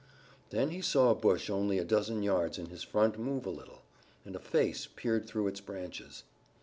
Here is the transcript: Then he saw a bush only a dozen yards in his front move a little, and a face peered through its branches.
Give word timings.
Then 0.49 0.71
he 0.71 0.81
saw 0.81 1.11
a 1.11 1.15
bush 1.15 1.47
only 1.47 1.77
a 1.77 1.85
dozen 1.85 2.23
yards 2.23 2.57
in 2.57 2.69
his 2.71 2.81
front 2.81 3.19
move 3.19 3.45
a 3.45 3.51
little, 3.51 3.83
and 4.25 4.35
a 4.35 4.39
face 4.39 4.87
peered 4.87 5.27
through 5.27 5.45
its 5.45 5.61
branches. 5.61 6.23